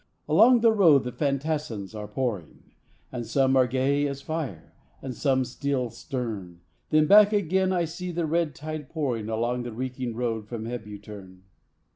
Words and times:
Along 0.27 0.61
the 0.61 0.71
road 0.71 1.03
the 1.03 1.11
"fantassins" 1.11 1.93
are 1.93 2.07
pouring, 2.07 2.71
And 3.11 3.27
some 3.27 3.55
are 3.55 3.67
gay 3.67 4.07
as 4.07 4.23
fire, 4.23 4.73
and 4.99 5.13
some 5.13 5.45
steel 5.45 5.91
stern.... 5.91 6.61
Then 6.89 7.05
back 7.05 7.31
again 7.33 7.71
I 7.71 7.85
see 7.85 8.11
the 8.11 8.25
red 8.25 8.55
tide 8.55 8.89
pouring, 8.89 9.29
Along 9.29 9.61
the 9.61 9.71
reeking 9.73 10.15
road 10.15 10.47
from 10.47 10.65
Hebuterne. 10.65 11.43